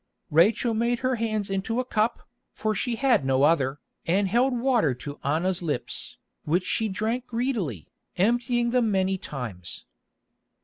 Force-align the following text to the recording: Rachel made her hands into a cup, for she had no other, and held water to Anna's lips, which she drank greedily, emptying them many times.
Rachel 0.31 0.73
made 0.73 0.97
her 1.05 1.17
hands 1.17 1.47
into 1.51 1.79
a 1.79 1.85
cup, 1.85 2.27
for 2.51 2.73
she 2.73 2.95
had 2.95 3.23
no 3.23 3.43
other, 3.43 3.79
and 4.07 4.27
held 4.27 4.59
water 4.59 4.95
to 4.95 5.19
Anna's 5.23 5.61
lips, 5.61 6.17
which 6.43 6.65
she 6.65 6.89
drank 6.89 7.27
greedily, 7.27 7.85
emptying 8.17 8.71
them 8.71 8.89
many 8.89 9.19
times. 9.19 9.85